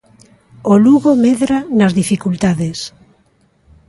[0.71, 2.77] O Lugo medra nas dificultades.